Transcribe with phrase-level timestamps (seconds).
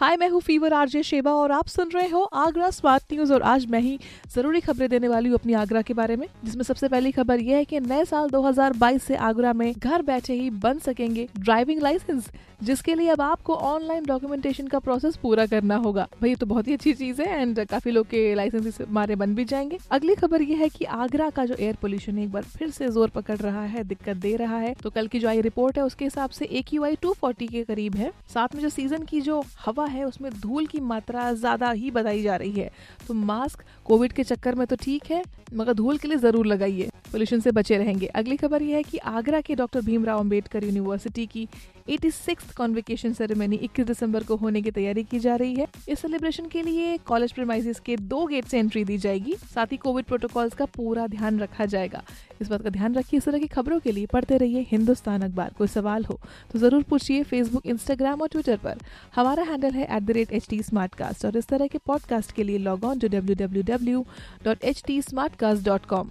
[0.00, 3.42] हाय, मैं हूँ fever RJ Sheba और आप सुन रहे हो आगरा स्मार्ट न्यूज़ और
[3.42, 3.98] आज मैं ही
[4.34, 7.56] ज़रूरी खबरें देने वाली हूँ अपनी आगरा के बारे में, जिसमें सबसे पहली खबर यह
[7.56, 12.30] है कि नए साल 2022 से आगरा में घर बैठे ही बन सकेंगे ड्राइविंग लाइसेंस,
[12.62, 16.74] जिसके लिए अब आपको ऑनलाइन डॉक्यूमेंटेशन का प्रोसेस पूरा करना होगा। भाई तो बहुत ही
[16.74, 20.42] अच्छी चीज़ है एंड काफ़ी लोग के लाइसेंस इस मारे बन भी जाएँगे। अगली खबर
[20.42, 23.64] ये है की आगरा का जो एयर पोल्यूशन एक बार फिर से ज़ोर पकड़ रहा
[23.64, 26.44] है, दिक्कत दे रहा है। तो कल की जो आई रिपोर्ट है, उसके हिसाब से
[26.44, 30.80] ए के करीब है। साथ में जो सीज़न की जो हवा है, उसमें धूल की
[30.82, 32.70] मात्रा ज़्यादा ही बताई जा रही है।
[33.08, 35.22] तो मास्क कोविड के चक्कर में तो ठीक है,
[35.54, 38.98] मगर धूल के लिए ज़रूर लगाइए। पोल्यूशन से बचे रहेंगे। अगली खबर यह है कि
[38.98, 41.48] आगरा के डॉक्टर भीमराव अंबेडकर यूनिवर्सिटी की
[41.88, 46.46] 86th कॉन्वोकेशन सेरेमनी 21 दिसंबर को होने की तैयारी की जा रही है। इस सेलिब्रेशन
[46.46, 50.54] के लिए कॉलेज प्रेमाइसिस के दो गेट से एंट्री दी जाएगी। साथ ही कोविड प्रोटोकॉल्स
[50.54, 52.02] का पूरा ध्यान रखा जाएगा।
[52.40, 55.52] इस बात का ध्यान रखिए, इस तरह की खबरों के लिए पढ़ते रहिए हिंदुस्तान अखबार।
[55.58, 56.18] कोई सवाल हो
[56.52, 58.78] तो ज़रूर पूछिए फेसबुक इंस्टाग्राम और ट्विटर पर।
[59.16, 63.34] हमारा हैंडल है एट और इस तरह के पॉडकास्ट के लिए log on to W
[63.36, 64.04] W W
[64.44, 65.00] dot H T
[65.34, 66.10] Smartcast dot com